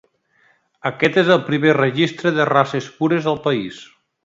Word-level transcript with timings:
Aquest 0.89 1.19
és 1.23 1.29
el 1.35 1.43
primer 1.51 1.75
registre 1.79 2.33
de 2.39 2.49
races 2.53 2.91
pures 3.03 3.31
al 3.35 3.41
país. 3.49 3.87